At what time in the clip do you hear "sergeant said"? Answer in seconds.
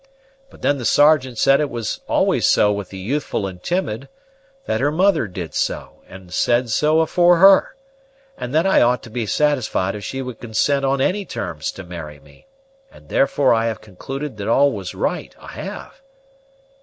0.85-1.59